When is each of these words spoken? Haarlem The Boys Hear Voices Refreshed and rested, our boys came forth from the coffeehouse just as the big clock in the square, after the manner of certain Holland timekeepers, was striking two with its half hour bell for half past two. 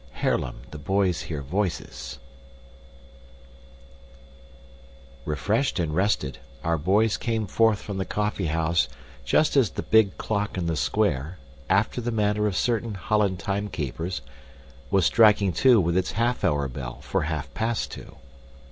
Haarlem 0.21 0.61
The 0.71 0.79
Boys 0.79 1.21
Hear 1.29 1.43
Voices 1.43 2.17
Refreshed 5.25 5.77
and 5.79 5.93
rested, 5.93 6.39
our 6.63 6.79
boys 6.79 7.17
came 7.17 7.45
forth 7.45 7.79
from 7.83 7.99
the 7.99 8.05
coffeehouse 8.05 8.87
just 9.25 9.55
as 9.55 9.69
the 9.69 9.83
big 9.83 10.17
clock 10.17 10.57
in 10.57 10.65
the 10.65 10.75
square, 10.75 11.37
after 11.69 12.01
the 12.01 12.11
manner 12.11 12.47
of 12.47 12.55
certain 12.57 12.95
Holland 12.95 13.37
timekeepers, 13.39 14.23
was 14.89 15.05
striking 15.05 15.53
two 15.53 15.79
with 15.79 15.95
its 15.95 16.13
half 16.13 16.43
hour 16.43 16.67
bell 16.67 17.01
for 17.01 17.21
half 17.21 17.53
past 17.53 17.91
two. 17.91 18.15